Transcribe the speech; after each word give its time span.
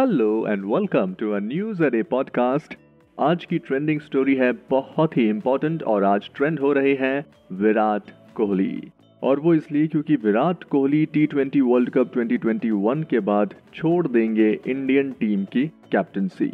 Hello 0.00 0.46
and 0.48 0.64
welcome 0.64 1.14
to 1.14 1.30
a 1.30 1.38
news 1.38 1.84
a day 1.84 2.02
podcast 2.02 2.74
आज 3.20 3.44
की 3.44 3.58
trending 3.58 4.00
story 4.00 4.34
है 4.34 4.52
बहुत 4.70 5.16
ही 5.16 5.28
इम्पोर्टेंट 5.28 5.82
और 5.82 6.04
आज 6.04 6.30
ट्रेंड 6.34 6.60
हो 6.60 6.72
रहे 6.72 6.94
हैं 6.94 7.24
विराट 7.52 8.02
कोहली। 8.34 8.82
और 9.22 9.40
वो 9.40 9.54
इसलिए 9.54 9.86
क्योंकि 9.86 10.16
Virat 10.16 10.64
Kohli 10.64 11.06
T 11.06 11.26
twenty 11.26 11.60
World 11.60 11.90
Cup 11.90 12.12
2021 12.12 13.04
के 13.04 13.20
बाद 13.20 13.54
छोड़ 13.74 14.08
देंगे 14.08 14.58
इंडियन 14.66 15.12
टीम 15.12 15.44
की 15.44 15.66
captaincy 15.66 16.52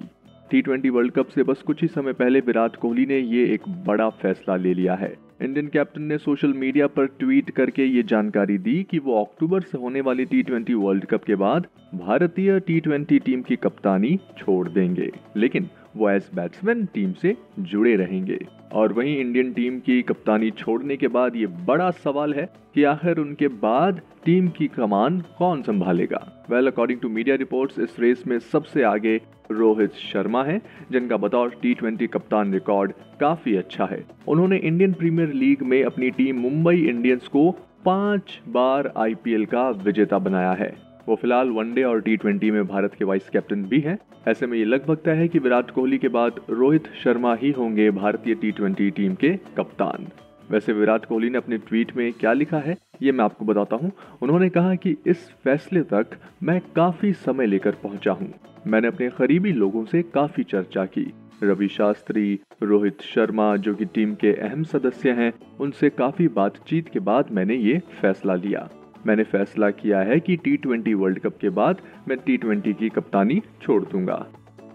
T 0.51 0.63
twenty 0.63 0.91
World 0.91 1.13
Cup 1.13 1.27
से 1.27 1.43
बस 1.43 1.63
कुछ 1.63 1.83
ही 1.83 1.89
समय 1.89 2.13
पहले 2.13 2.41
विराट 2.41 2.77
कोहली 2.77 3.07
ने 3.07 3.19
ये 3.19 3.45
एक 3.45 3.63
बड़ा 3.69 4.09
फैसला 4.09 4.57
ले 4.57 4.75
लिया 4.75 4.95
है। 4.95 5.15
इंडियन 5.43 5.67
कैप्टन 5.67 6.03
ने 6.03 6.17
सोशल 6.19 6.53
मीडिया 6.53 6.87
पर 6.87 7.07
ट्वीट 7.19 7.51
करके 7.51 7.85
ये 7.85 8.03
जानकारी 8.03 8.59
दी 8.59 8.83
कि 8.91 8.99
वो 8.99 9.25
अक्टूबर 9.25 9.61
से 9.61 9.79
होने 9.79 10.01
वाली 10.01 10.25
टी 10.25 10.43
ट्वेंटी 10.43 10.75
वर्ल्ड 10.75 11.05
कप 11.05 11.25
के 11.25 11.35
बाद 11.35 11.67
भारतीय 11.95 12.59
टी 12.61 12.79
ट्वेंटी 12.81 13.19
टीम 13.19 13.43
की 13.43 13.57
कप्तानी 13.57 14.19
छोड़ 14.39 14.69
देंगे। 14.69 15.11
लेकिन 15.37 15.69
वो 15.97 16.09
बैट्समैन 16.35 16.85
टीम 16.85 17.13
से 17.13 17.37
जुड़े 17.59 17.97
रहेंगे। 17.97 18.39
और 18.73 18.93
वहीं 18.93 19.19
इंडियन 19.19 19.53
टीम 19.53 19.79
की 19.79 20.03
कप्तानी 20.03 20.51
छोड़ने 20.51 20.97
के 20.97 21.09
बाद 21.09 21.37
ये 21.37 21.47
बड़ा 21.47 21.91
सवाल 21.91 22.35
है 22.35 22.49
कि 22.75 22.85
आखिर 22.85 23.19
उनके 23.19 23.49
बाद 23.49 24.01
टीम 24.25 24.49
की 24.49 24.67
कमान 24.67 25.21
कौन 25.39 25.63
संभालेगा? 25.63 26.47
Well 26.51 26.67
according 26.67 27.01
to 27.01 27.09
media 27.09 27.37
reports 27.37 27.79
इस 27.79 27.97
रेस 28.01 28.25
में 28.27 28.39
सबसे 28.39 28.83
आगे 28.83 29.21
रोहित 29.51 29.93
शर्मा 29.93 30.45
है, 30.45 30.61
जिनका 30.93 31.17
बतौर 31.17 31.55
टी 31.63 31.75
ट्वेंटी 31.75 32.07
कप्तान 32.07 32.53
रिकॉर्ड 32.53 32.93
काफ़ी 33.21 33.57
अच्छा 33.57 33.85
है। 33.85 34.05
उन्होंने 34.29 34.57
इंडियन 34.57 34.93
प्रीमियर 34.93 35.33
लीग 35.33 35.63
में 35.63 35.85
अपनी 35.85 36.11
टीम 36.11 36.39
मुंबई 36.39 36.77
इंडियंस 36.77 37.29
को 37.29 37.51
पाँच 37.85 38.41
बार 38.49 38.93
आईपीएल 38.97 39.45
का 39.45 39.69
विजेता 39.71 40.19
बनाया 40.19 40.53
है। 40.53 40.92
वो 41.09 41.17
फ़िलहाल 41.17 41.51
वनडे 41.51 41.83
और 41.83 42.01
टी 42.01 42.51
में 42.51 42.67
भारत 42.67 42.95
के 42.95 43.05
वाइस 43.05 43.29
कैप्टन 43.29 43.63
भी 43.63 43.81
हैं। 43.81 43.99
ऐसे 44.29 44.47
में 44.47 44.57
ये 44.59 44.65
लगभग 44.65 44.99
तय 45.05 45.15
है 45.15 45.29
कि 45.29 45.39
विराट 45.39 45.71
कोहली 45.71 45.99
के 45.99 46.09
बाद 46.09 46.41
रोहित 46.51 46.89
शर्मा 47.05 47.35
ही 47.35 47.51
होंगे 47.51 47.91
भारतीय 47.91 48.35
टी 48.35 48.91
टीम 48.91 49.15
के 49.15 49.37
कप्तान। 49.57 50.07
वैसे 50.51 50.73
विराट 50.73 51.05
कोहली 51.05 51.31
ने 51.31 51.39
अपने 51.39 51.59
ट्वीट 51.59 51.97
में 51.97 52.13
क्या 52.13 52.33
लिखा 52.33 52.59
है, 52.59 52.77
ये 53.03 53.13
मैं 53.13 53.25
आपको 53.25 53.45
बताता 53.45 53.77
हूँ। 53.77 53.91
उन्होंने 54.23 54.49
कहा 54.49 54.75
कि 54.75 54.97
इस 55.07 55.29
फैसले 55.45 55.83
तक 55.83 56.17
मैं 56.43 56.61
काफ़ी 56.77 57.13
समय 57.13 57.47
लेकर 57.47 57.75
पहुँचा 57.83 58.13
हूँ। 58.13 58.33
मैंने 58.67 58.89
अपने 58.89 59.09
करीबी 59.09 59.53
लोगों 59.53 59.85
से 59.85 60.03
काफ़ी 60.05 60.45
चर्चा 60.45 60.85
की। 60.87 61.13
रवि 61.43 61.69
शास्त्री, 61.69 62.39
रोहित 62.63 63.01
शर्मा, 63.05 63.55
जो 63.57 63.75
कि 63.75 63.85
टीम 63.85 64.15
के 64.15 64.33
अहम 64.33 64.63
सदस्य 64.63 65.11
हैं, 65.11 65.33
उनसे 65.61 65.91
काफ़ी 65.91 66.29
बातचीत 66.29 66.89
के 66.89 67.01
बाद 67.01 67.33
मैंने 67.33 67.55
ये 67.55 67.79
फैसला 68.01 68.35
लिया। 68.35 68.69
मैंने 69.07 69.23
फैसला 69.23 69.71
किया 69.71 70.01
है 70.01 70.19
कि 70.21 70.37
टी 70.37 70.57
ट्वेंटी 70.57 70.95
वर्ल्ड 70.95 71.19
कप 71.19 71.39
के 71.41 71.49
बाद 71.51 71.81
मैं 72.09 72.19
टी 72.19 72.37
ट्वेंटी 72.37 72.73
की 72.73 72.89
कप्तानी 72.89 73.43
छोड़ 73.63 73.83
दूँगा। 73.85 74.27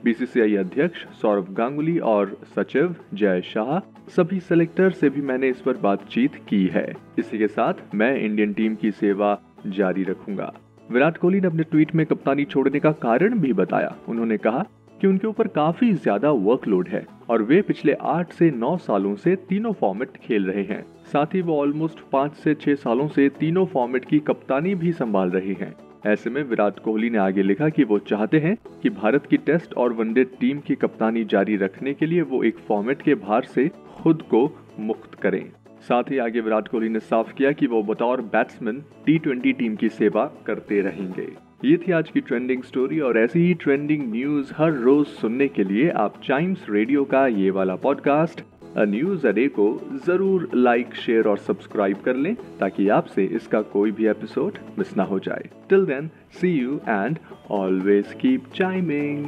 बीसीसीआई 0.04 0.56
अध्यक्ष 0.56 1.06
सौरभ 1.22 1.54
गांगुली 1.54 1.98
और 2.00 2.38
सचिव 2.56 2.96
जय 3.14 3.42
शाह, 3.42 3.80
सभी 4.10 4.40
सेलेक्टर 4.40 4.92
से 4.92 5.10
भी 5.10 5.22
मैंने 5.22 5.50
इस 5.50 5.62
पर 5.62 5.78
बातचीत 5.78 6.36
की 6.48 6.66
है। 6.66 6.94
इसी 7.20 7.38
के 7.38 7.48
साथ 7.48 7.74
मैं 7.96 8.16
इंडियन 8.20 8.54
टीम 8.54 8.76
की 8.76 8.92
सेवा 8.92 9.38
जारी 9.68 10.04
रखूँगा। 10.04 10.54
विराट 10.92 11.18
कोहली 11.18 11.42
ने 11.42 11.48
अपने 11.48 11.64
ट्वीट 11.64 11.96
में 11.96 12.06
कप्तानी 12.06 12.46
छोड़ने 12.46 12.80
का 12.80 12.92
कारण 12.92 13.40
भी 13.40 13.54
बताया। 13.54 13.96
उन्होंने 14.10 14.38
कहा 14.38 14.66
कि 15.02 15.08
उनके 15.08 15.28
ऊपर 15.28 15.48
काफ़ी 15.48 15.94
ज़्यादा 15.94 16.32
वर्कलोड 16.32 16.88
है 16.88 17.06
और 17.30 17.42
वे 17.42 17.62
पिछले 17.62 17.94
आठ 18.02 18.34
से 18.34 18.52
नौ 18.52 18.76
सालों 18.78 19.16
से 19.16 19.36
तीनों 19.50 19.74
फॉर्मेट 19.74 20.18
खेल 20.18 20.46
रहे 20.46 20.64
हैं। 20.64 20.82
साथ 21.14 21.36
ही 21.36 21.42
वो 21.42 21.60
ऑलमोस्ट 21.62 22.00
पाँच 22.12 22.36
से 22.36 22.54
छह 22.56 22.76
सालों 22.76 23.08
से 23.08 23.28
तीनों 23.30 23.66
फॉर्मेट 23.66 24.06
की 24.06 24.20
कप्तानी 24.20 24.76
भी 24.76 24.92
संभाल 24.94 25.30
रहे 25.30 25.54
हैं। 25.54 25.74
ऐसे 26.06 26.30
में 26.30 26.42
विराट 26.44 26.80
कोहली 26.80 27.10
ने 27.10 27.18
आगे 27.18 27.44
लिखा 27.44 27.70
कि 27.70 27.84
वो 27.84 28.00
चाहते 28.00 28.40
हैं 28.40 28.58
कि 28.82 28.90
भारत 28.90 29.26
की 29.26 29.38
टेस्ट 29.38 29.74
और 29.74 29.94
वनडे 29.94 30.24
टीम 30.40 30.60
की 30.60 30.76
कप्तानी 30.76 31.24
जारी 31.26 31.56
रखने 31.58 31.94
के 31.94 32.06
लिए 32.06 32.22
वो 32.24 32.44
एक 32.44 32.58
फॉर्मेट 32.58 33.02
के 33.02 33.16
भार 33.16 33.44
से 33.46 33.68
खुद 33.96 34.22
को 34.22 34.50
मुक्त 34.80 35.16
करें। 35.16 35.44
साथ 35.88 36.12
ही 36.12 36.18
आगे 36.18 36.42
विराट 36.42 36.68
कोहली 36.68 36.90
ने 36.90 37.00
साफ़ 37.00 37.34
किया 37.34 37.52
कि 37.52 37.68
वो 37.68 37.82
बतौर 37.84 38.22
बैट्समैन 38.34 38.84
टी 39.06 39.18
ट्वेंटी 39.18 39.54
टीम 39.54 39.76
की 39.76 39.90
सेवा 39.90 40.26
करते 40.48 40.82
रहेंगे। 40.82 41.28
ये 41.66 41.78
थी 41.78 41.92
आज 41.92 42.10
की 42.10 42.22
ट्रेंडिंग 42.22 42.64
स्टोरी 42.64 43.00
और 43.00 43.18
ऐसी 43.18 43.40
ही 43.40 43.54
ट्रेंडिंग 43.54 44.12
न्यूज़ 44.12 44.52
हर 44.58 44.74
रोज 44.74 45.08
सुनने 45.08 45.48
के 45.48 45.64
लिए 45.64 45.90
आप 45.90 46.22
टाइम्स 46.28 46.66
रेडियो 46.70 47.04
का 47.06 47.26
ये 47.28 47.50
वाला 47.50 47.76
पॉडकास्ट 47.76 48.42
अ 48.78 48.84
न्यूज़ 48.84 49.28
अडे 49.28 49.48
को 49.48 49.66
ज़रूर 50.06 50.50
लाइक 50.54 50.96
शेयर 50.96 51.28
और 51.28 51.38
सब्सक्राइब 51.38 51.98
कर 51.98 52.16
लें 52.16 52.36
ताकि 52.60 52.88
आपसे 52.90 53.26
इसका 53.26 53.62
कोई 53.62 53.92
भी 53.92 54.08
एपिसोड 54.08 54.58
मिस 54.80 54.96
ना 54.98 55.04
हो 55.04 55.20
जाए। 55.20 55.50
Till 55.70 55.86
then 55.86 56.10
see 56.42 56.52
you 56.60 56.80
and 56.90 57.18
always 57.52 58.14
keep 58.14 58.44
chiming 58.56 59.26